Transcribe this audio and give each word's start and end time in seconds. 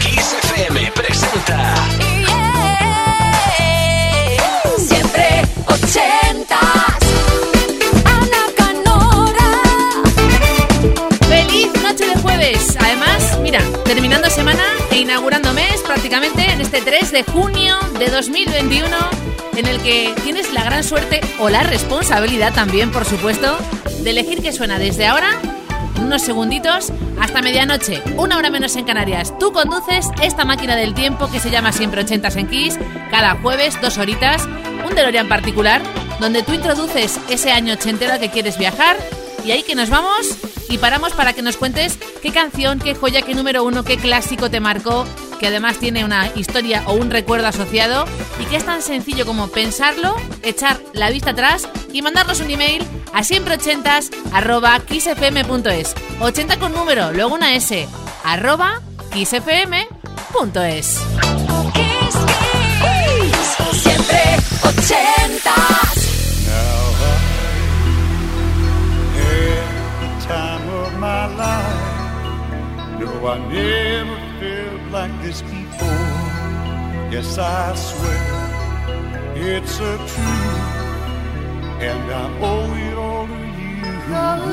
Kiss 0.00 0.36
FM 0.42 0.92
presenta. 0.92 1.74
Siempre 4.76 5.42
ochentas. 5.66 6.98
Ana 8.04 8.42
Canora. 8.56 9.50
¡Feliz 11.28 11.68
noche 11.82 12.06
de 12.06 12.16
jueves! 12.16 12.76
Además, 12.80 13.38
mira, 13.40 13.60
terminando 13.84 14.28
semana 14.28 14.64
e 14.90 14.98
inaugurando 14.98 15.52
mes 15.52 15.80
prácticamente 15.86 16.50
en 16.50 16.60
este 16.60 16.80
3 16.80 17.12
de 17.12 17.22
junio 17.22 17.78
de 17.98 18.08
2021, 18.08 18.88
en 19.56 19.66
el 19.66 19.80
que 19.82 20.14
tienes 20.24 20.52
la 20.52 20.64
gran 20.64 20.82
suerte 20.82 21.20
o 21.38 21.48
la 21.48 21.62
responsabilidad 21.62 22.52
también, 22.52 22.90
por 22.90 23.04
supuesto, 23.04 23.56
de 24.00 24.10
elegir 24.10 24.42
qué 24.42 24.52
suena 24.52 24.80
desde 24.80 25.06
ahora, 25.06 25.38
unos 26.02 26.22
segunditos, 26.22 26.92
hasta 27.20 27.42
medianoche, 27.42 28.02
una 28.16 28.36
hora 28.36 28.50
menos 28.50 28.76
en 28.76 28.84
Canarias. 28.84 29.32
Tú 29.38 29.52
conduces 29.52 30.08
esta 30.22 30.44
máquina 30.44 30.76
del 30.76 30.94
tiempo 30.94 31.30
que 31.30 31.40
se 31.40 31.50
llama 31.50 31.72
Siempre 31.72 32.02
80 32.02 32.28
en 32.28 32.48
Kiss, 32.48 32.78
cada 33.10 33.34
jueves, 33.36 33.80
dos 33.80 33.98
horitas, 33.98 34.46
un 34.86 34.94
DeLorean 34.94 35.28
particular, 35.28 35.82
donde 36.20 36.42
tú 36.42 36.52
introduces 36.52 37.18
ese 37.28 37.52
año 37.52 37.74
ochentero 37.74 38.18
que 38.18 38.30
quieres 38.30 38.58
viajar. 38.58 38.96
Y 39.44 39.50
ahí 39.50 39.62
que 39.62 39.74
nos 39.74 39.90
vamos 39.90 40.38
y 40.72 40.78
paramos 40.78 41.12
para 41.12 41.34
que 41.34 41.42
nos 41.42 41.58
cuentes 41.58 41.98
qué 42.22 42.32
canción, 42.32 42.78
qué 42.78 42.94
joya, 42.94 43.20
qué 43.20 43.34
número 43.34 43.62
uno, 43.62 43.84
qué 43.84 43.98
clásico 43.98 44.50
te 44.50 44.58
marcó, 44.58 45.04
que 45.38 45.48
además 45.48 45.76
tiene 45.78 46.02
una 46.02 46.30
historia 46.34 46.82
o 46.86 46.94
un 46.94 47.10
recuerdo 47.10 47.46
asociado 47.46 48.06
y 48.40 48.46
que 48.46 48.56
es 48.56 48.64
tan 48.64 48.80
sencillo 48.80 49.26
como 49.26 49.48
pensarlo, 49.48 50.16
echar 50.42 50.80
la 50.94 51.10
vista 51.10 51.32
atrás 51.32 51.68
y 51.92 52.00
mandarnos 52.00 52.40
un 52.40 52.50
email 52.50 52.82
a 53.12 53.22
siempreochentas 53.22 54.10
arroba 54.32 54.80
80 56.20 56.58
con 56.58 56.72
número, 56.72 57.12
luego 57.12 57.34
una 57.34 57.54
S 57.54 57.86
arroba 58.24 58.80
kissfm.es 59.12 61.00
Siempre 63.72 64.36
80 64.62 65.91
my 71.22 71.36
life. 71.36 73.00
No, 73.00 73.28
I 73.28 73.38
never 73.48 74.18
felt 74.40 74.82
like 74.90 75.14
this 75.22 75.40
before. 75.42 76.20
Yes, 77.14 77.38
I 77.38 77.74
swear 77.74 78.22
it's 79.36 79.76
a 79.78 79.96
truth, 80.12 80.68
and 81.88 82.04
I 82.22 82.24
owe 82.50 82.74
it 82.88 82.96
all 83.06 83.26
to 83.26 83.38
you. 83.60 83.82
I've 84.14 84.52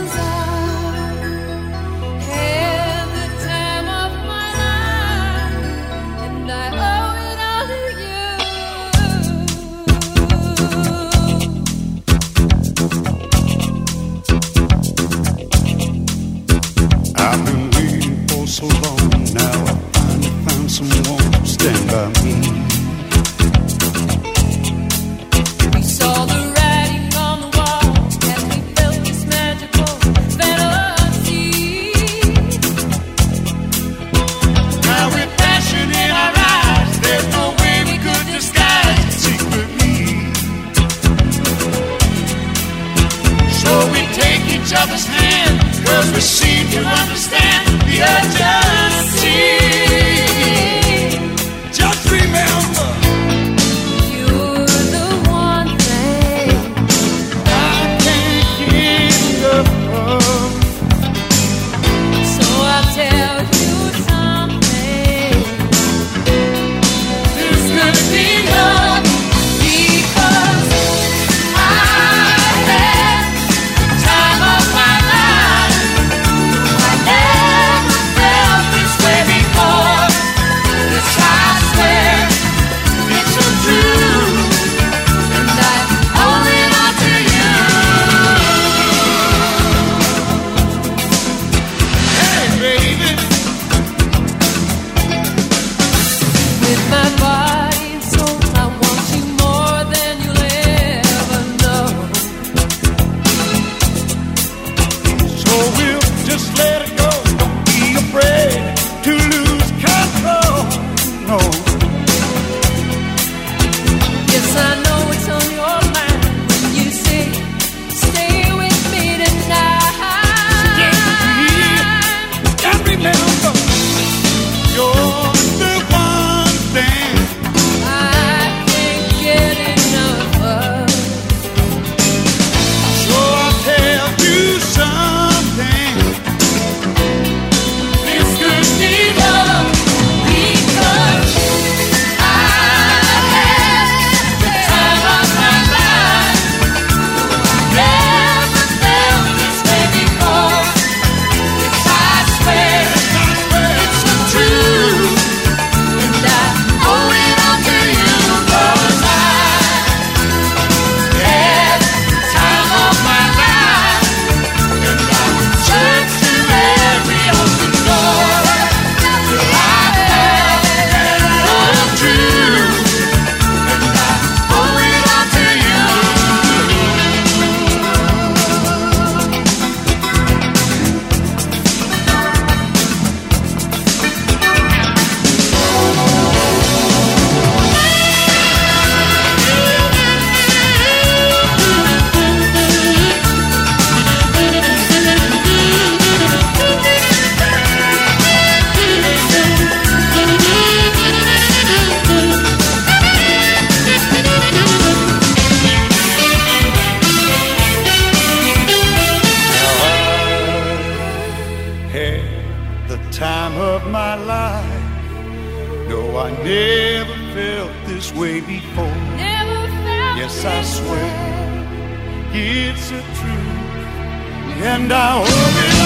I 216.19 216.31
never 216.43 217.15
felt 217.33 217.71
this 217.85 218.11
way 218.13 218.41
before. 218.41 218.93
Never 219.15 219.67
felt 219.85 220.17
Yes, 220.19 220.43
I 220.43 220.61
swear. 220.63 220.91
way. 220.91 222.31
It's 222.33 222.91
a 222.91 223.01
truth, 223.19 224.63
and 224.71 224.91
I 224.91 225.23
hope 225.23 225.63
it 225.65 225.78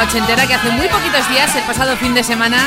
Mítica 0.00 0.18
ochentera 0.18 0.46
que 0.46 0.54
hace 0.54 0.70
muy 0.70 0.88
poquitos 0.88 1.28
días, 1.28 1.54
el 1.56 1.62
pasado 1.64 1.96
fin 1.96 2.14
de 2.14 2.22
semana, 2.22 2.58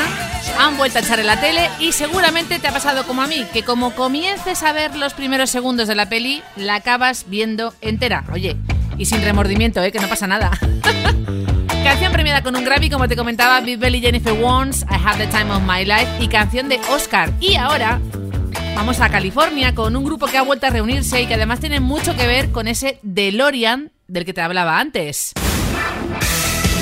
han 0.58 0.76
vuelto 0.76 0.98
a 0.98 1.00
echar 1.00 1.18
en 1.18 1.26
la 1.26 1.40
tele 1.40 1.68
y 1.80 1.92
seguramente 1.92 2.58
te 2.58 2.68
ha 2.68 2.72
pasado 2.72 3.04
como 3.06 3.22
a 3.22 3.26
mí, 3.26 3.46
que 3.52 3.62
como 3.62 3.94
comiences 3.94 4.62
a 4.62 4.72
ver 4.72 4.94
los 4.94 5.14
primeros 5.14 5.50
segundos 5.50 5.88
de 5.88 5.94
la 5.94 6.08
peli, 6.08 6.42
la 6.56 6.76
acabas 6.76 7.26
viendo 7.28 7.74
entera. 7.80 8.24
Oye, 8.32 8.56
y 8.98 9.06
sin 9.06 9.22
remordimiento, 9.22 9.82
¿eh? 9.82 9.90
que 9.90 9.98
no 9.98 10.08
pasa 10.08 10.26
nada. 10.26 10.50
Canción 11.84 12.12
premiada 12.12 12.42
con 12.42 12.56
un 12.56 12.64
Grammy, 12.64 12.88
como 12.88 13.08
te 13.08 13.16
comentaba, 13.16 13.60
Big 13.60 13.78
Belly 13.78 14.00
Jennifer 14.00 14.32
Warnes, 14.32 14.82
I 14.82 14.94
Have 15.04 15.18
the 15.18 15.26
Time 15.26 15.50
of 15.50 15.62
My 15.62 15.84
Life 15.84 16.08
y 16.20 16.28
canción 16.28 16.68
de 16.68 16.80
Oscar. 16.90 17.32
Y 17.40 17.56
ahora 17.56 18.00
vamos 18.76 19.00
a 19.00 19.08
California 19.08 19.74
con 19.74 19.96
un 19.96 20.04
grupo 20.04 20.26
que 20.26 20.38
ha 20.38 20.42
vuelto 20.42 20.66
a 20.66 20.70
reunirse 20.70 21.22
y 21.22 21.26
que 21.26 21.34
además 21.34 21.60
tiene 21.60 21.80
mucho 21.80 22.16
que 22.16 22.26
ver 22.26 22.50
con 22.52 22.68
ese 22.68 23.00
DeLorean 23.02 23.90
del 24.06 24.24
que 24.24 24.32
te 24.32 24.40
hablaba 24.40 24.78
antes. 24.78 25.34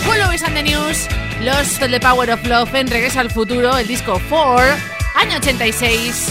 Follow 0.04 0.32
is 0.32 0.43
on 0.43 0.54
the 0.54 0.62
news. 0.62 1.08
Los 1.40 1.78
The 1.78 2.00
Power 2.00 2.31
of 2.31 2.46
Love 2.46 2.75
en 2.75 2.87
Regreso 2.88 3.20
al 3.20 3.31
Futuro, 3.31 3.76
el 3.76 3.87
disco 3.87 4.20
4, 4.28 4.76
año 5.16 5.37
86. 5.38 6.28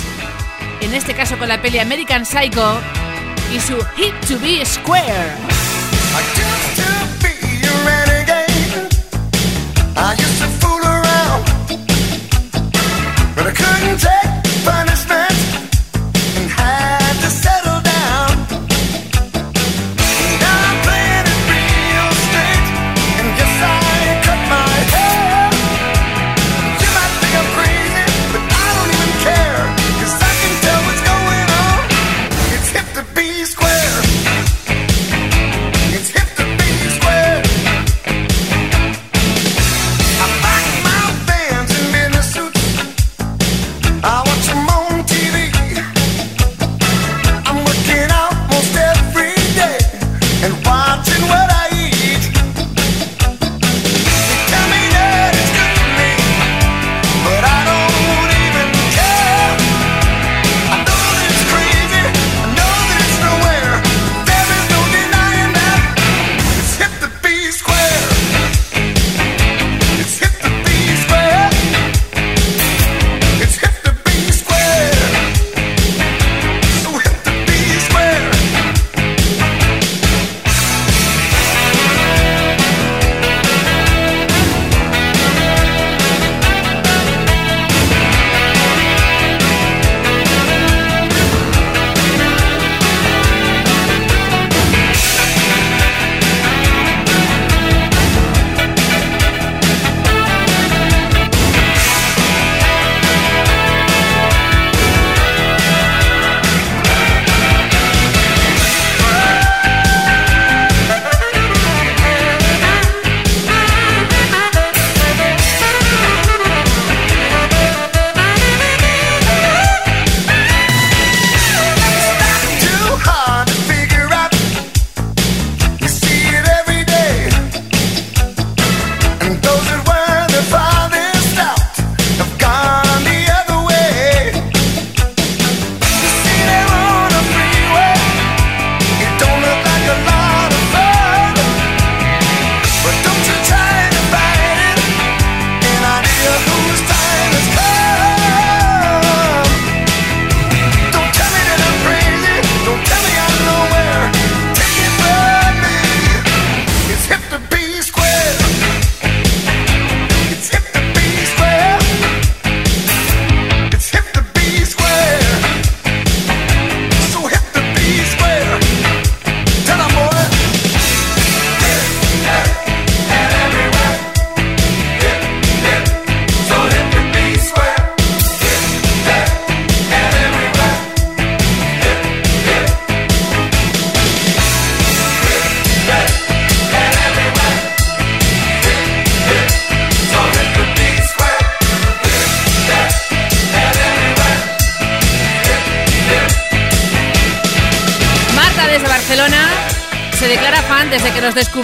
En 0.81 0.93
este 0.93 1.13
caso 1.13 1.37
con 1.37 1.47
la 1.47 1.61
peli 1.61 1.79
American 1.79 2.25
Psycho 2.25 2.79
y 3.53 3.59
su 3.59 3.77
Hit 3.95 4.13
to 4.27 4.39
Be 4.39 4.65
Square. 4.65 5.35
I 10.03 10.15
used 10.15 10.39
to 10.41 10.47
fool 10.59 10.81
around, 10.81 11.45
but 13.35 13.45
I 13.45 13.51
couldn't 13.51 14.20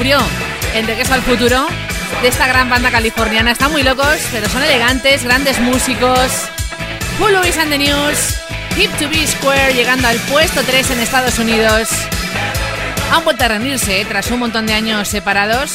descubrió 0.07 0.19
en 0.73 0.87
Regreso 0.87 1.13
al 1.13 1.21
Futuro 1.21 1.67
de 2.21 2.27
esta 2.27 2.47
gran 2.47 2.69
banda 2.69 2.91
californiana. 2.91 3.51
Están 3.51 3.71
muy 3.71 3.83
locos, 3.83 4.17
pero 4.31 4.47
son 4.47 4.63
elegantes, 4.63 5.23
grandes 5.23 5.59
músicos. 5.59 6.31
Who 7.19 7.27
Louis 7.29 7.57
and 7.57 7.71
the 7.71 7.77
News, 7.77 8.35
Hip 8.77 8.91
to 8.99 9.09
Be 9.09 9.27
Square 9.27 9.73
llegando 9.73 10.07
al 10.07 10.17
puesto 10.31 10.61
3 10.63 10.91
en 10.91 10.99
Estados 10.99 11.39
Unidos. 11.39 11.89
Han 13.11 13.23
vuelto 13.23 13.43
a 13.43 13.47
reunirse 13.49 14.01
eh, 14.01 14.05
tras 14.05 14.31
un 14.31 14.39
montón 14.39 14.65
de 14.65 14.73
años 14.73 15.07
separados. 15.07 15.73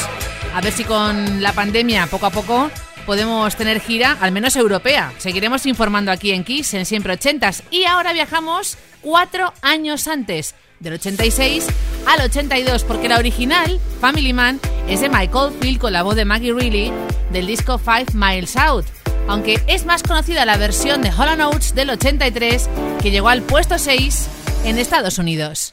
A 0.54 0.60
ver 0.60 0.72
si 0.72 0.84
con 0.84 1.42
la 1.42 1.52
pandemia 1.52 2.06
poco 2.06 2.26
a 2.26 2.30
poco 2.30 2.70
podemos 3.04 3.54
tener 3.56 3.80
gira, 3.80 4.16
al 4.20 4.32
menos 4.32 4.56
europea. 4.56 5.12
Seguiremos 5.18 5.66
informando 5.66 6.10
aquí 6.10 6.32
en 6.32 6.44
Kiss 6.44 6.72
en 6.74 6.86
siempre 6.86 7.14
ochentas. 7.14 7.64
Y 7.70 7.84
ahora 7.84 8.12
viajamos 8.12 8.78
cuatro 9.02 9.52
años 9.62 10.08
antes, 10.08 10.54
del 10.80 10.94
86 10.94 11.66
al 12.06 12.20
82, 12.22 12.84
porque 12.84 13.08
la 13.08 13.18
original, 13.18 13.80
Family 14.00 14.32
Man, 14.32 14.60
es 14.88 15.00
de 15.00 15.08
Michael 15.08 15.52
Field 15.60 15.78
con 15.78 15.92
la 15.92 16.02
voz 16.02 16.16
de 16.16 16.24
Maggie 16.24 16.52
Reilly 16.52 16.92
del 17.32 17.46
disco 17.46 17.78
Five 17.78 18.06
Miles 18.14 18.56
Out. 18.56 18.86
Aunque 19.28 19.62
es 19.66 19.86
más 19.86 20.02
conocida 20.02 20.44
la 20.44 20.56
versión 20.56 21.00
de 21.02 21.10
Hollow 21.10 21.36
Notes 21.36 21.74
del 21.74 21.90
83, 21.90 22.68
que 23.00 23.10
llegó 23.10 23.28
al 23.28 23.42
puesto 23.42 23.78
6 23.78 24.28
en 24.64 24.78
Estados 24.78 25.18
Unidos. 25.18 25.72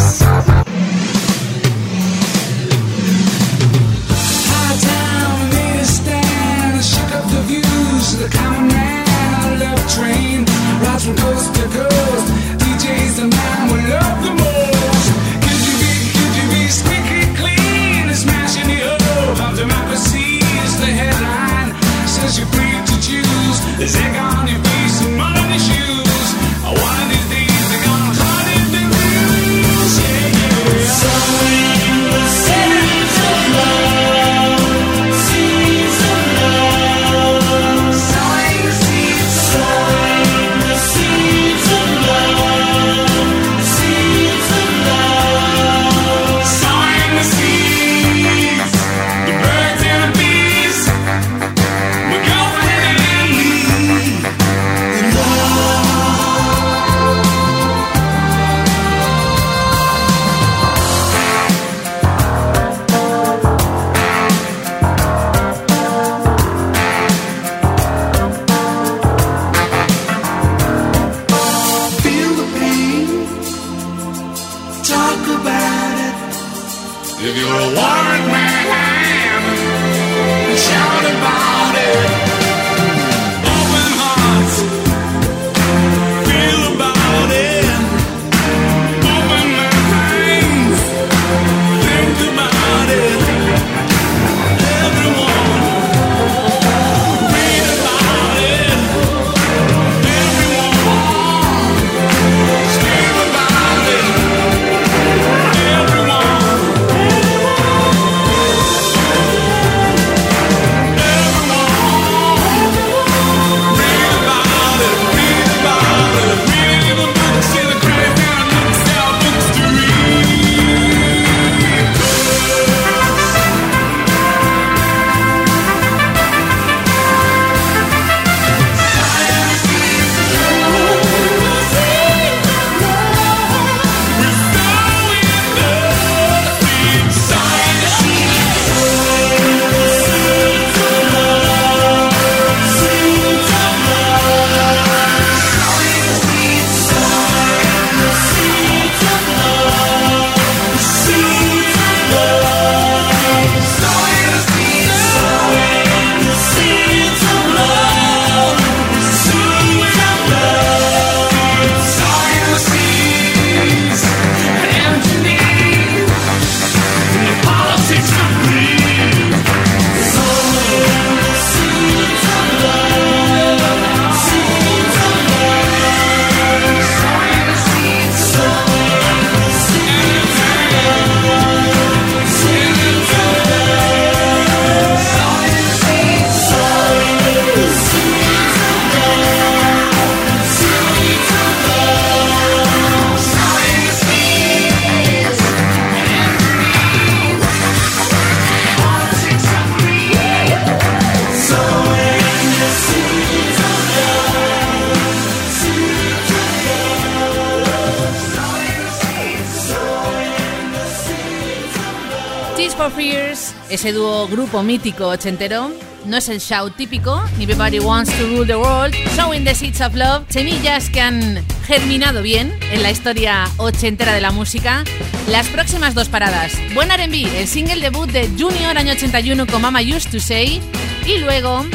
Ese 213.81 213.93
dúo 213.93 214.27
grupo 214.27 214.61
mítico 214.61 215.07
ochentero, 215.07 215.71
no 216.05 216.17
es 216.17 216.29
el 216.29 216.37
shout 216.37 216.75
típico, 216.75 217.19
ni 217.39 217.45
Everybody 217.45 217.79
Wants 217.79 218.15
to 218.15 218.27
Rule 218.27 218.45
the 218.45 218.55
World, 218.55 218.93
Showing 219.15 219.43
the 219.43 219.55
Seeds 219.55 219.81
of 219.81 219.95
Love, 219.95 220.25
semillas 220.29 220.87
que 220.91 221.01
han 221.01 221.43
germinado 221.65 222.21
bien 222.21 222.53
en 222.71 222.83
la 222.83 222.91
historia 222.91 223.49
ochentera 223.57 224.13
de 224.13 224.21
la 224.21 224.29
música. 224.29 224.83
Las 225.29 225.47
próximas 225.47 225.95
dos 225.95 226.09
paradas, 226.09 226.53
Buen 226.75 226.91
R&B, 226.91 227.39
el 227.39 227.47
single 227.47 227.81
debut 227.81 228.07
de 228.11 228.29
Junior 228.37 228.77
año 228.77 228.93
81 228.93 229.47
con 229.47 229.63
Mama 229.63 229.81
Used 229.81 230.11
to 230.11 230.19
Say, 230.19 230.61
y 231.07 231.17
luego 231.17 231.65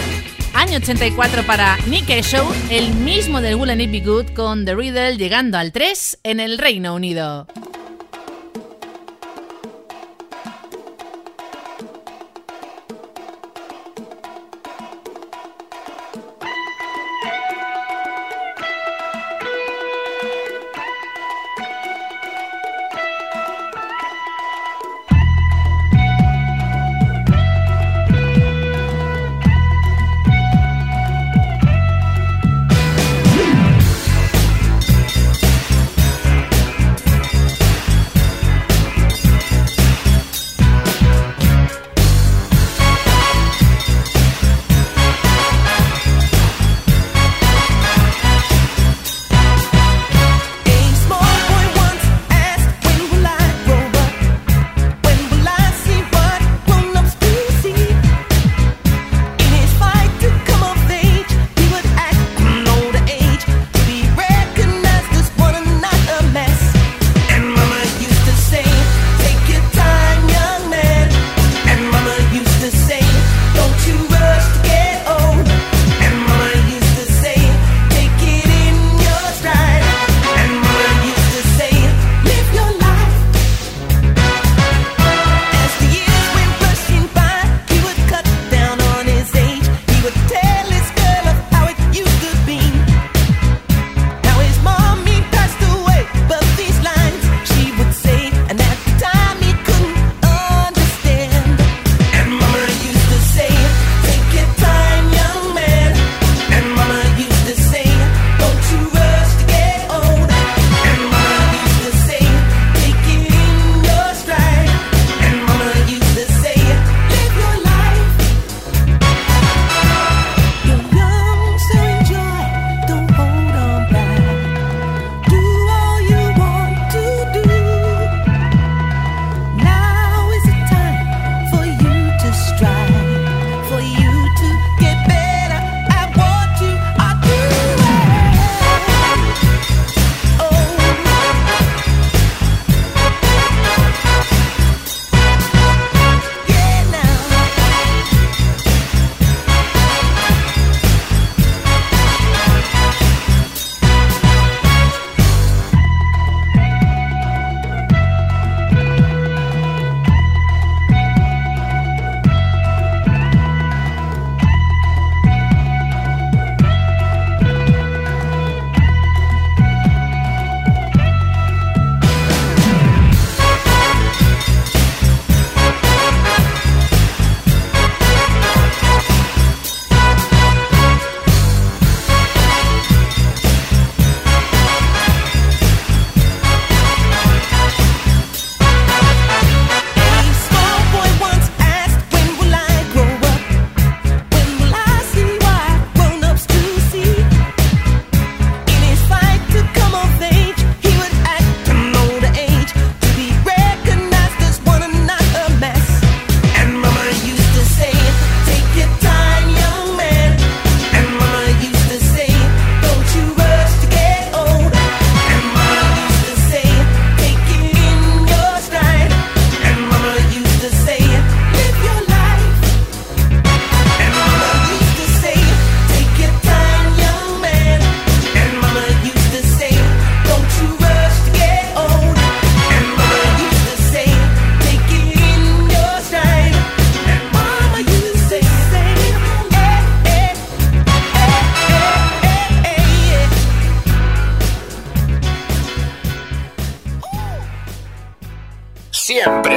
año 0.54 0.76
84 0.76 1.42
para 1.42 1.76
Nick 1.88 2.06
Show, 2.22 2.46
el 2.70 2.94
mismo 2.94 3.40
del 3.40 3.56
Wouldn't 3.56 3.82
It 3.82 3.90
Be 3.90 4.00
Good 4.00 4.26
con 4.32 4.64
The 4.64 4.76
Riddle 4.76 5.16
llegando 5.16 5.58
al 5.58 5.72
3 5.72 6.20
en 6.22 6.38
el 6.38 6.58
Reino 6.58 6.94
Unido. 6.94 7.48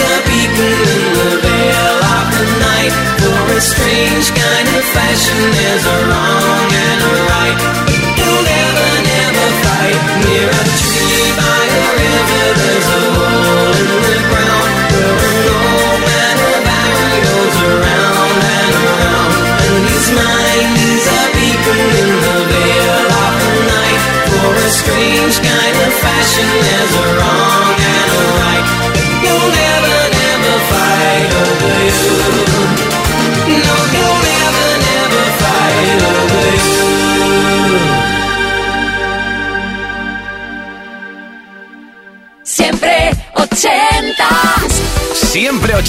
A 0.00 0.16
even 0.40 0.72
in 0.94 1.02
the 1.18 1.30
veil 1.44 1.96
of 2.16 2.26
the 2.32 2.46
night. 2.64 2.94
For 3.20 3.40
a 3.52 3.60
strange 3.60 4.32
kind 4.32 4.68
of 4.78 4.84
fashion 4.96 5.44
is 5.70 5.82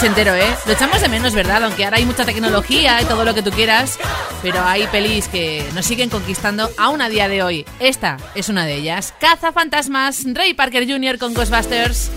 Ochentero, 0.00 0.34
¿eh? 0.34 0.56
Lo 0.64 0.72
echamos 0.72 1.02
de 1.02 1.10
menos, 1.10 1.34
¿verdad? 1.34 1.62
Aunque 1.62 1.84
ahora 1.84 1.98
hay 1.98 2.06
mucha 2.06 2.24
tecnología 2.24 3.02
y 3.02 3.04
todo 3.04 3.22
lo 3.22 3.34
que 3.34 3.42
tú 3.42 3.50
quieras, 3.50 3.98
pero 4.40 4.64
hay 4.64 4.86
pelis 4.86 5.28
que 5.28 5.62
nos 5.74 5.84
siguen 5.84 6.08
conquistando 6.08 6.70
aún 6.78 7.02
a 7.02 7.10
día 7.10 7.28
de 7.28 7.42
hoy. 7.42 7.66
Esta 7.80 8.16
es 8.34 8.48
una 8.48 8.64
de 8.64 8.76
ellas. 8.76 9.12
Caza 9.20 9.52
fantasmas, 9.52 10.22
Ray 10.24 10.54
Parker 10.54 10.90
Jr. 10.90 11.18
con 11.18 11.34
Ghostbusters. 11.34 12.10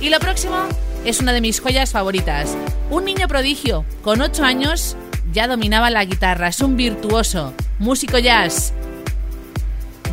Y 0.00 0.08
lo 0.08 0.18
próximo 0.18 0.56
es 1.04 1.20
una 1.20 1.32
de 1.32 1.40
mis 1.40 1.60
joyas 1.60 1.92
favoritas. 1.92 2.56
Un 2.90 3.04
niño 3.04 3.28
prodigio, 3.28 3.84
con 4.02 4.20
8 4.20 4.42
años, 4.42 4.96
ya 5.32 5.46
dominaba 5.46 5.90
la 5.90 6.04
guitarra, 6.04 6.48
es 6.48 6.60
un 6.60 6.76
virtuoso, 6.76 7.54
músico 7.78 8.18
jazz. 8.18 8.72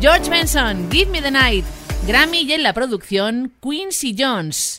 George 0.00 0.30
Benson, 0.30 0.88
Give 0.92 1.10
Me 1.10 1.20
the 1.20 1.32
Night. 1.32 1.64
Grammy 2.06 2.42
y 2.42 2.52
en 2.52 2.62
la 2.62 2.72
producción 2.72 3.52
Quincy 3.60 4.14
Jones. 4.16 4.78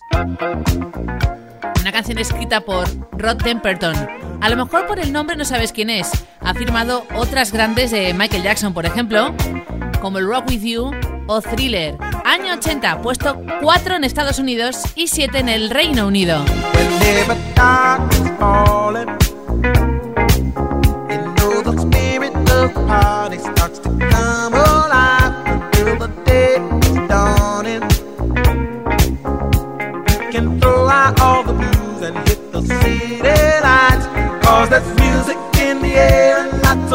Una 1.87 1.93
canción 1.93 2.17
escrita 2.17 2.59
por 2.59 2.85
Rod 3.13 3.37
Temperton. 3.37 3.95
A 4.41 4.49
lo 4.49 4.57
mejor 4.57 4.87
por 4.87 4.99
el 4.99 5.13
nombre 5.13 5.37
no 5.37 5.45
sabes 5.45 5.71
quién 5.71 5.89
es. 5.89 6.11
Ha 6.41 6.53
firmado 6.53 7.05
otras 7.15 7.53
grandes 7.53 7.91
de 7.91 8.13
Michael 8.13 8.43
Jackson, 8.43 8.73
por 8.73 8.85
ejemplo, 8.85 9.33
como 10.01 10.17
el 10.17 10.27
Rock 10.27 10.49
With 10.49 10.63
You 10.63 10.91
o 11.27 11.41
Thriller. 11.41 11.95
Año 12.25 12.55
80, 12.55 13.01
puesto 13.01 13.41
4 13.61 13.95
en 13.95 14.03
Estados 14.03 14.37
Unidos 14.37 14.81
y 14.95 15.07
7 15.07 15.39
en 15.39 15.47
el 15.47 15.69
Reino 15.69 16.07
Unido. 16.07 16.43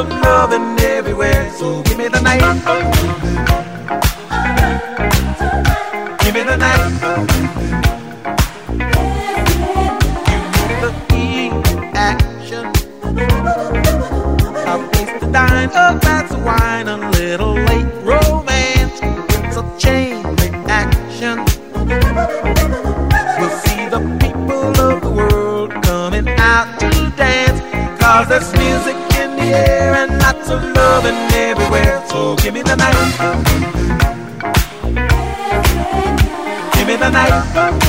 Of 0.03 0.09
loving 0.21 0.79
everywhere. 0.81 1.51
So 1.59 1.83
give 1.83 1.99
me 1.99 2.09
the 2.09 2.21
night. 2.21 2.41
Give 6.23 6.35
me 6.35 6.43
the 6.43 6.57
night. 6.57 6.83
Give 10.57 10.67
me 10.71 10.77
the 10.85 10.91
heat 11.11 11.53
action. 11.95 12.67
A 14.73 14.77
place 14.91 15.12
to 15.21 15.27
dine, 15.31 15.71
a 15.71 15.99
glass 16.01 16.33
of 16.33 16.45
wine, 16.45 16.88
a 16.88 16.97
little 17.11 17.55
late 17.55 17.93
romance. 18.03 18.99
It's 19.03 19.57
a 19.57 19.65
chain 19.79 20.23
reaction. 20.43 21.37
We'll 23.38 23.57
see 23.65 23.83
the 23.95 24.01
people 24.21 24.81
of 24.81 25.01
the 25.03 25.11
world 25.11 25.71
coming 25.85 26.29
out 26.38 26.81
to 26.81 26.91
dance. 27.17 27.61
Cause 28.01 28.29
there's 28.29 28.53
music 28.55 29.02
lots 30.33 30.51
of 30.51 30.62
loving 30.75 31.18
everywhere. 31.35 32.03
So 32.09 32.37
give 32.37 32.55
me 32.55 32.62
the 32.62 32.77
night. 32.77 32.97
Give 36.75 36.87
me 36.87 36.97
the 36.97 37.11
night. 37.11 37.82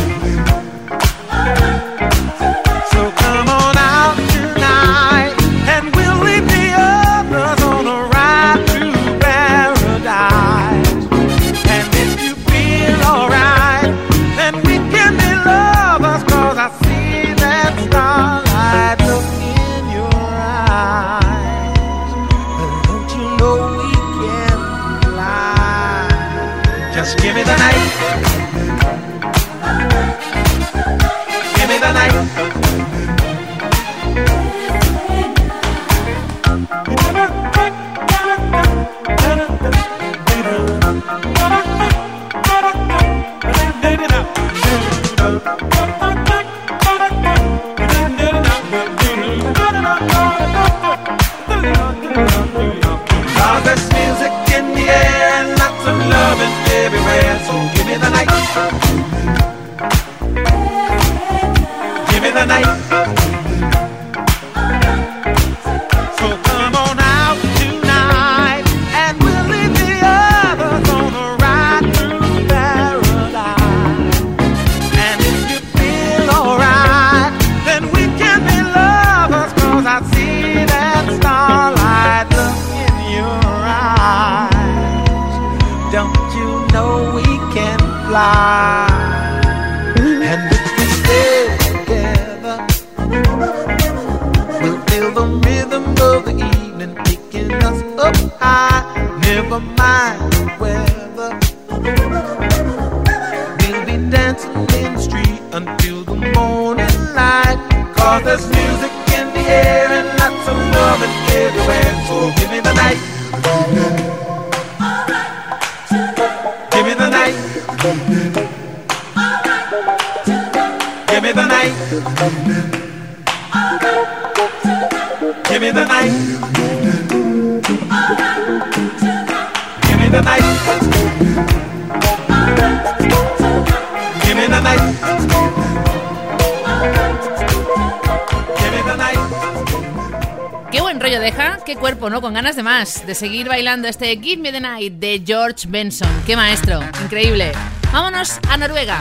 Qué 140.71 140.81
buen 140.81 140.99
rollo 140.99 141.19
deja, 141.19 141.59
qué 141.65 141.75
cuerpo, 141.75 142.09
¿no? 142.09 142.19
Con 142.19 142.33
ganas 142.33 142.55
de 142.55 142.63
más, 142.63 143.05
de 143.05 143.13
seguir 143.13 143.47
bailando 143.47 143.87
este 143.87 144.17
Give 144.17 144.41
Me 144.41 144.51
the 144.51 144.59
Night 144.59 144.93
de 144.93 145.21
George 145.25 145.67
Benson. 145.67 146.09
Qué 146.25 146.35
maestro, 146.35 146.81
increíble. 147.03 147.51
Vámonos 147.91 148.39
a 148.49 148.57
Noruega 148.57 148.99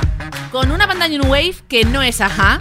con 0.50 0.70
una 0.70 0.86
banda 0.86 1.08
New 1.08 1.24
Wave 1.24 1.54
que 1.66 1.84
no 1.84 2.02
es 2.02 2.20
ajá, 2.20 2.58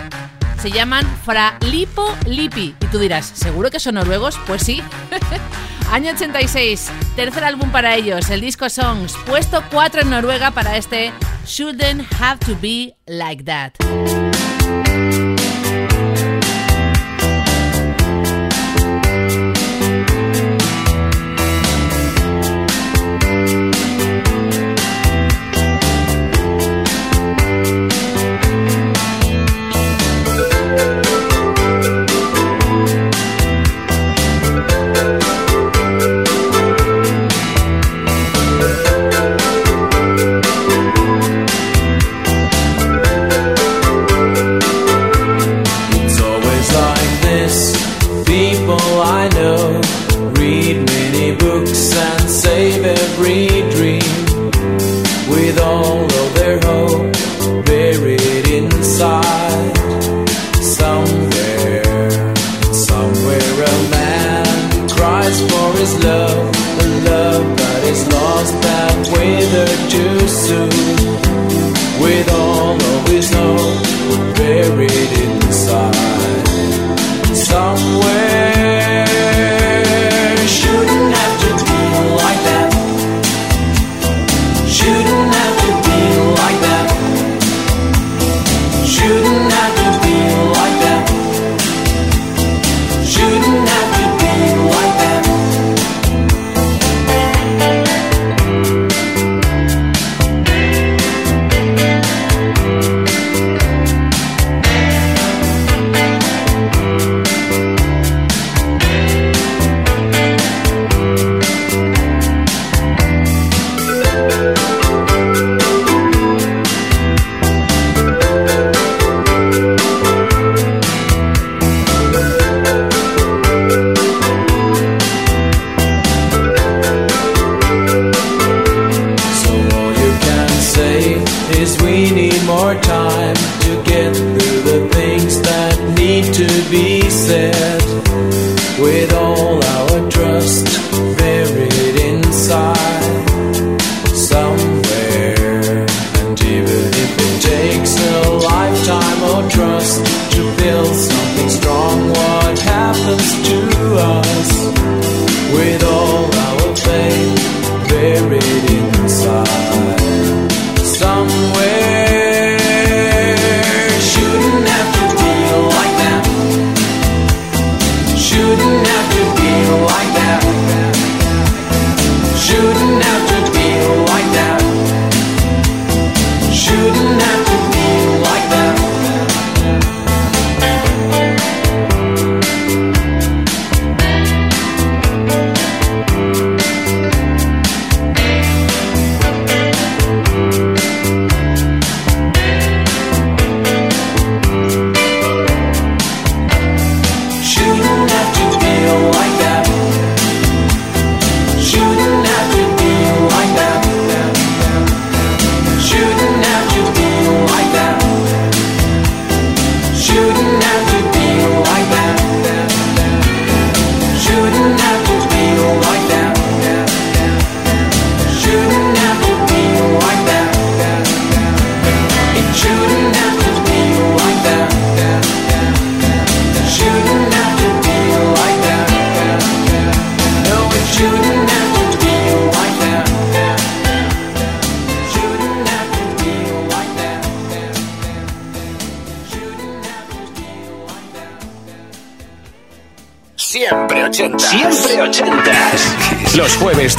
se 0.62 0.72
llaman 0.72 1.06
Fralipo 1.26 2.16
Lipi. 2.26 2.74
Y 2.80 2.86
tú 2.86 3.00
dirás, 3.00 3.26
¿seguro 3.26 3.70
que 3.70 3.82
son 3.82 3.96
noruegos? 3.96 4.40
Pues 4.48 4.64
sí. 4.64 4.82
Año 5.92 6.12
86, 6.14 6.90
tercer 7.18 7.44
álbum 7.44 7.70
para 7.70 7.98
ellos, 7.98 8.30
el 8.30 8.40
disco 8.40 8.70
Songs, 8.70 9.14
puesto 9.26 9.62
4 9.72 10.04
en 10.04 10.10
Noruega 10.10 10.52
para 10.52 10.78
este 10.78 11.12
Shouldn't 11.46 12.08
Have 12.18 12.40
to 12.46 12.56
Be 12.62 12.96
Like 13.08 13.44
That. 13.44 13.74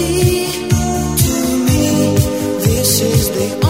see. 0.00 0.46
To 1.22 1.34
me 1.66 2.14
this 2.64 3.00
is 3.00 3.30
the 3.30 3.69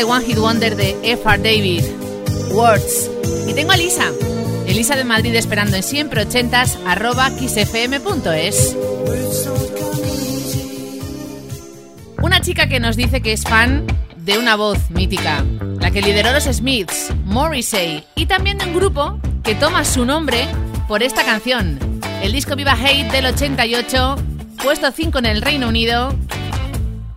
Este 0.00 0.10
One 0.10 0.24
Hit 0.24 0.38
Wonder 0.38 0.76
de 0.76 0.96
F.R. 1.02 1.36
David, 1.42 1.84
Words. 2.52 3.10
Y 3.46 3.52
tengo 3.52 3.72
a 3.72 3.74
Elisa, 3.74 4.10
Elisa 4.66 4.96
de 4.96 5.04
Madrid 5.04 5.34
esperando 5.34 5.76
en 5.76 5.82
siempre 5.82 6.26
80s 6.26 6.78
arroba 6.86 7.28
xfm.es. 7.28 8.78
Una 12.22 12.40
chica 12.40 12.66
que 12.66 12.80
nos 12.80 12.96
dice 12.96 13.20
que 13.20 13.34
es 13.34 13.42
fan 13.42 13.86
de 14.16 14.38
una 14.38 14.56
voz 14.56 14.90
mítica, 14.90 15.44
la 15.80 15.90
que 15.90 16.00
lideró 16.00 16.32
los 16.32 16.44
Smiths, 16.44 17.12
Morrissey, 17.26 18.02
y 18.16 18.24
también 18.24 18.56
de 18.56 18.64
un 18.64 18.74
grupo 18.74 19.20
que 19.44 19.54
toma 19.54 19.84
su 19.84 20.06
nombre 20.06 20.48
por 20.88 21.02
esta 21.02 21.26
canción. 21.26 21.78
El 22.22 22.32
disco 22.32 22.56
Viva 22.56 22.72
Hate 22.72 23.12
del 23.12 23.26
88, 23.26 24.16
puesto 24.64 24.90
5 24.90 25.18
en 25.18 25.26
el 25.26 25.42
Reino 25.42 25.68
Unido, 25.68 26.14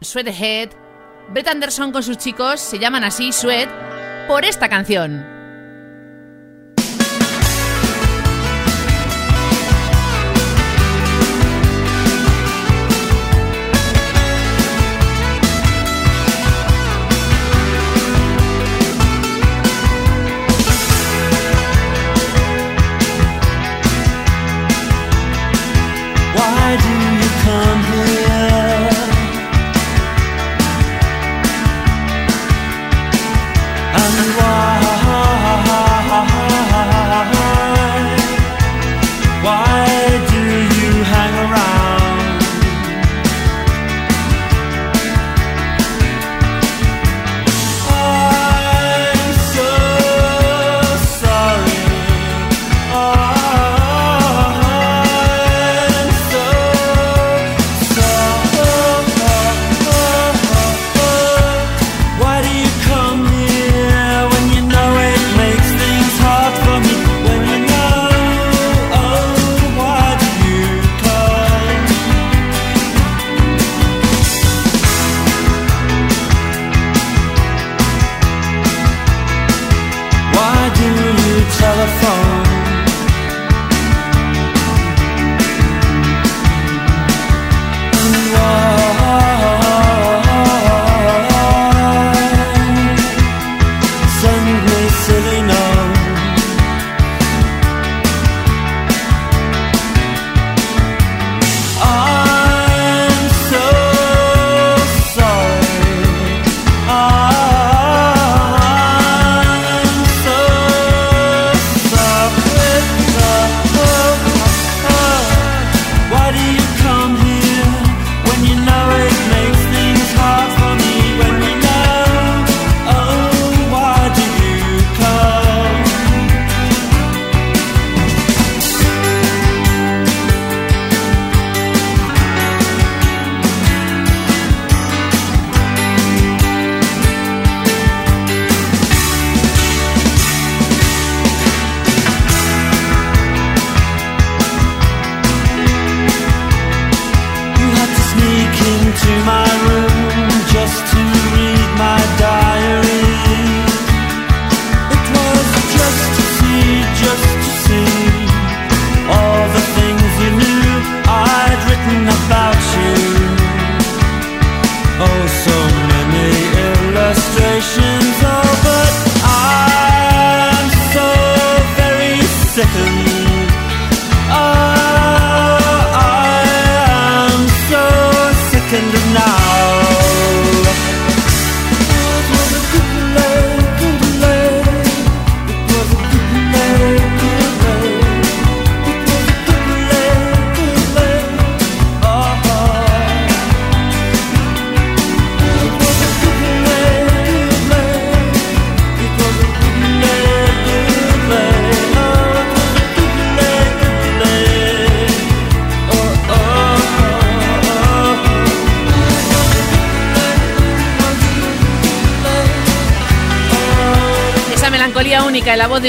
Sweathead 0.01 0.82
Brett 1.33 1.47
Anderson 1.47 1.91
con 1.91 2.03
sus 2.03 2.19
chicos 2.19 2.59
se 2.61 2.77
llaman 2.77 3.03
así 3.03 3.31
Sweat 3.31 3.67
por 4.27 4.45
esta 4.45 4.69
canción. 4.69 5.32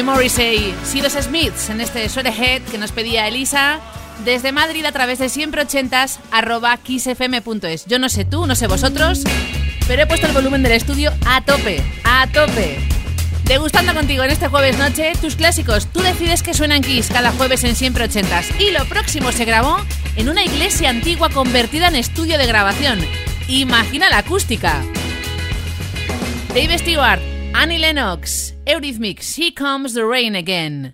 Morrissey. 0.05 0.75
Sidos 0.85 1.15
Smiths 1.15 1.71
en 1.71 1.81
este 1.81 2.09
Sweaterhead 2.09 2.63
que 2.63 2.79
nos 2.79 2.93
pedía 2.93 3.27
Elisa 3.27 3.81
desde 4.25 4.53
Madrid 4.53 4.85
a 4.85 4.93
través 4.93 5.19
de 5.19 5.29
siempre 5.29 5.63
ochentas 5.63 6.21
arroba 6.31 6.77
kissfm.es. 6.77 7.87
Yo 7.87 7.99
no 7.99 8.09
sé 8.09 8.25
tú, 8.25 8.47
no 8.47 8.55
sé 8.55 8.67
vosotros, 8.67 9.25
pero 9.89 10.03
he 10.03 10.07
puesto 10.07 10.27
el 10.27 10.33
volumen 10.33 10.63
del 10.63 10.73
estudio 10.73 11.13
a 11.27 11.41
tope, 11.45 11.83
a 12.05 12.27
tope. 12.33 12.79
Degustando 13.45 13.95
contigo 13.95 14.23
en 14.23 14.31
este 14.31 14.49
jueves 14.49 14.79
noche 14.79 15.13
tus 15.21 15.37
clásicos. 15.37 15.87
Tú 15.87 16.01
decides 16.01 16.43
que 16.43 16.55
suenan 16.55 16.83
Kiss 16.83 17.09
cada 17.09 17.33
jueves 17.33 17.65
en 17.65 17.75
siempre 17.75 18.05
ochentas. 18.05 18.49
Y 18.59 18.71
lo 18.71 18.85
próximo 18.87 19.33
se 19.33 19.45
grabó 19.45 19.79
en 20.17 20.29
una 20.29 20.45
iglesia 20.45 20.91
antigua 20.91 21.31
convertida 21.31 21.89
en 21.89 21.97
estudio 21.97 22.39
de 22.39 22.47
grabación. 22.47 23.01
Imagina 23.49 24.09
la 24.09 24.19
acústica. 24.19 24.83
Dave 26.55 26.79
Stewart, 26.79 27.21
Annie 27.55 27.79
Lennox, 27.79 28.53
Eurythmics, 28.67 29.37
Here 29.37 29.53
Comes 29.53 29.95
the 29.95 30.05
Rain 30.05 30.35
Again. 30.35 30.93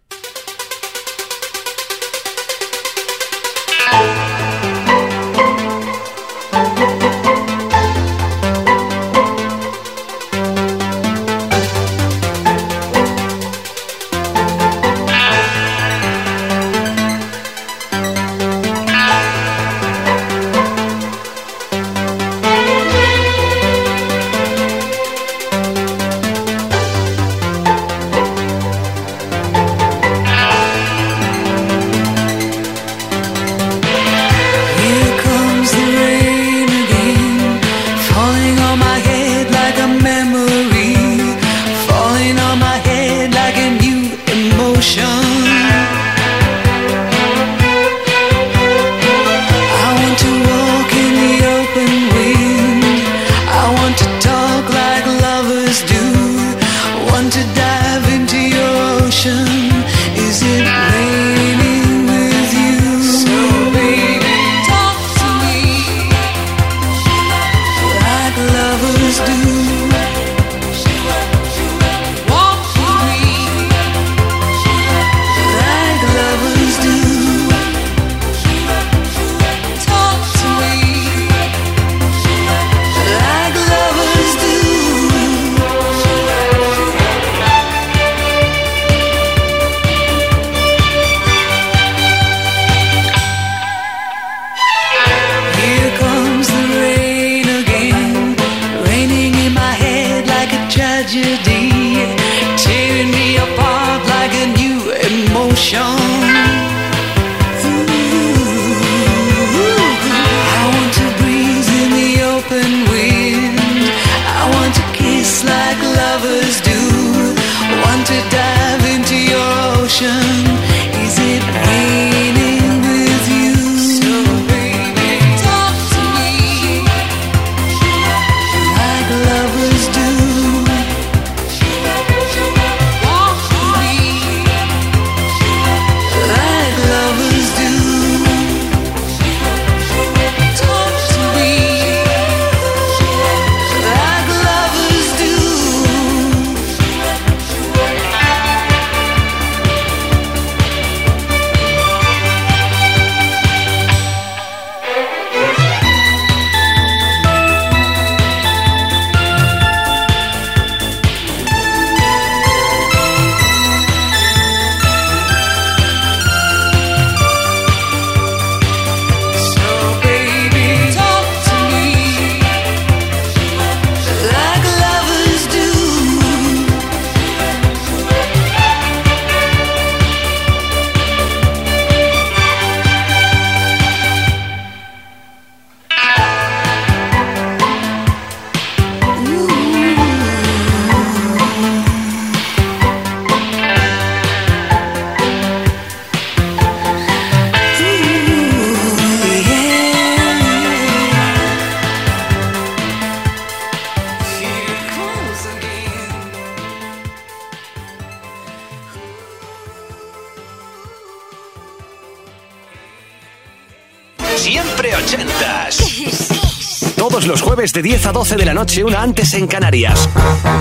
Jueves 217.61 217.73
de 217.75 217.83
10 217.83 218.07
a 218.07 218.13
12 218.13 218.37
de 218.37 218.45
la 218.47 218.55
noche, 218.55 218.83
una 218.83 219.03
antes 219.03 219.35
en 219.35 219.47
Canarias. 219.47 220.09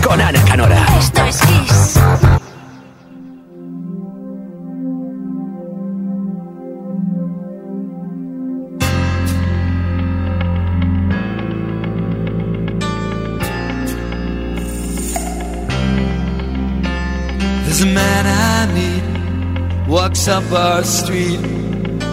Con 0.03 0.19
Ana 0.19 0.43
Canora. 0.43 0.85
Esto 0.99 1.23
es 1.23 1.37
Kiss. 1.37 1.99
There's 17.63 17.81
a 17.81 17.85
man 17.85 18.25
I 18.25 18.73
meet, 18.73 19.87
walks 19.87 20.27
up 20.27 20.43
our 20.51 20.83
street. 20.83 21.39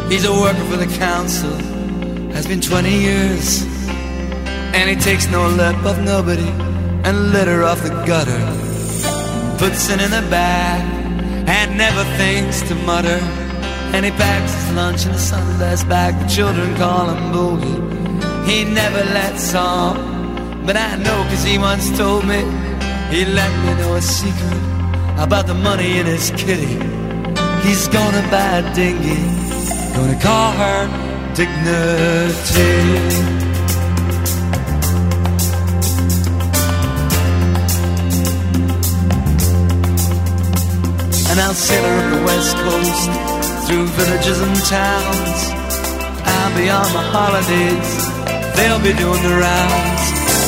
He's 0.09 0.25
a 0.25 0.33
worker 0.33 0.65
for 0.71 0.77
the 0.77 0.87
council, 0.99 1.51
has 2.33 2.47
been 2.47 2.61
20 2.61 2.89
years. 2.89 3.76
And 4.79 4.91
he 4.91 4.97
takes 4.97 5.27
no 5.29 5.43
lip 5.49 5.79
of 5.85 5.99
nobody 6.13 6.51
and 7.07 7.33
litter 7.33 7.65
off 7.65 7.83
the 7.83 7.95
gutter. 8.09 8.43
Puts 9.59 9.89
it 9.93 10.01
in 10.07 10.11
the 10.11 10.25
bag 10.31 10.81
and 11.49 11.79
never 11.79 12.05
thinks 12.21 12.63
to 12.69 12.75
mutter. 12.91 13.21
And 13.95 14.05
he 14.05 14.13
packs 14.13 14.53
his 14.59 14.69
lunch 14.75 15.07
in 15.07 15.13
a 15.13 15.19
Sunday's 15.19 15.83
bag. 15.85 16.13
The 16.23 16.29
children 16.37 16.77
call 16.77 17.05
him 17.13 17.23
Boogie. 17.35 17.81
He 18.49 18.65
never 18.65 19.03
lets 19.19 19.55
on, 19.55 19.95
but 20.67 20.77
I 20.77 20.97
know 21.05 21.19
'cause 21.25 21.45
he 21.51 21.57
once 21.59 21.87
told 21.97 22.25
me 22.31 22.41
he 23.11 23.25
let 23.25 23.53
me 23.65 23.71
know 23.81 23.95
a 23.95 24.03
secret. 24.03 24.63
about 25.19 25.47
the 25.47 25.55
money 25.55 25.99
in 25.99 26.07
his 26.07 26.31
kitty. 26.37 26.79
He's 27.63 27.89
gonna 27.89 28.23
buy 28.31 28.59
a 28.59 28.75
dinghy, 28.75 29.21
gonna 29.95 30.19
call 30.21 30.53
her 30.53 30.89
Dignity. 31.35 32.67
Sail 41.37 41.85
her 41.85 41.97
up 42.01 42.09
the 42.17 42.23
west 42.25 42.57
coast 42.57 43.11
through 43.67 43.87
villages 43.89 44.41
and 44.41 44.57
towns. 44.65 45.41
I'll 46.25 46.57
be 46.57 46.69
on 46.71 46.89
my 46.97 47.05
holidays, 47.13 47.91
they'll 48.57 48.81
be 48.81 48.93
doing 48.97 49.23
the 49.23 49.37
rounds. 49.37 50.03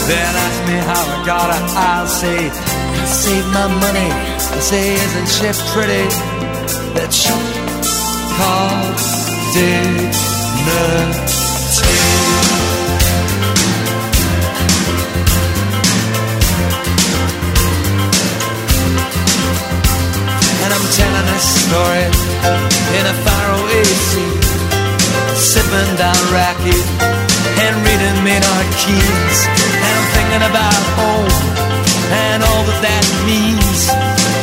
They'll 0.09 0.39
ask 0.47 0.59
me 0.66 0.76
how 0.89 1.05
I 1.05 1.26
got 1.26 1.49
her, 1.53 1.62
I'll 1.76 2.07
say, 2.07 2.49
I 2.49 3.05
saved 3.05 3.49
my 3.53 3.68
money. 3.68 4.11
I 4.57 4.61
say, 4.61 4.95
isn't 4.95 5.28
she 5.28 5.53
pretty? 5.72 6.09
That 6.97 7.12
ship 7.12 7.43
called 8.39 8.97
Dignity. 9.53 10.18
Story 21.68 22.08
in 22.96 23.04
a 23.04 23.16
faraway 23.28 23.84
scene, 24.08 24.40
sipping 25.36 25.92
down 26.00 26.16
Racky 26.32 26.80
and 27.60 27.74
reading 27.84 28.16
Maynard 28.24 28.68
Keynes. 28.80 29.38
And 29.84 29.92
I'm 29.98 30.08
thinking 30.16 30.44
about 30.48 30.82
home 30.96 31.34
and 32.24 32.40
all 32.42 32.64
that 32.64 32.80
that 32.88 33.04
means, 33.28 33.80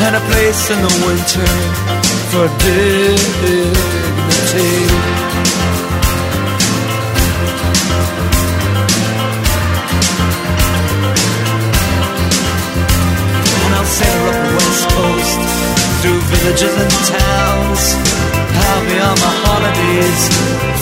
and 0.05 0.13
a 0.21 0.23
place 0.29 0.69
in 0.69 0.79
the 0.85 0.93
winter 1.05 1.49
for 2.29 2.45
dignity. 2.61 3.65
Sail 13.85 14.27
up 14.27 14.35
the 14.35 14.51
west 14.57 14.83
coast 14.89 15.74
through 16.05 16.21
villages 16.37 16.75
and 16.77 16.91
towns. 17.09 17.83
I'll 18.61 18.85
be 18.85 18.97
on 19.01 19.17
my 19.25 19.33
holidays, 19.45 20.21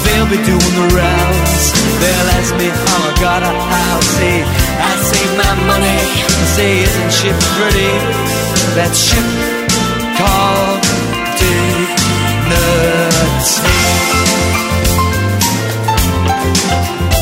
they'll 0.03 0.27
be 0.27 0.39
doing 0.43 0.75
the 0.79 0.87
rounds. 0.99 1.63
They'll 2.01 2.29
ask 2.39 2.51
me 2.59 2.67
how 2.67 2.99
I 3.07 3.11
got 3.23 3.41
a 3.43 3.53
house. 3.75 4.09
Say, 4.19 4.43
I 4.43 4.91
saved 5.09 5.35
my 5.39 5.53
money. 5.71 5.99
Say, 6.55 6.71
isn't 6.83 7.11
she 7.19 7.29
pretty? 7.55 7.93
That 8.75 8.91
ship 8.91 9.27
called 10.19 10.83
Dignity. 11.39 12.03
Eh? 17.09 17.12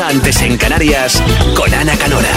Antes 0.00 0.42
en 0.42 0.56
Canarias, 0.56 1.22
con 1.54 1.72
Ana 1.72 1.96
Canora. 1.96 2.33